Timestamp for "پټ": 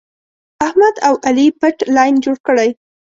1.59-1.77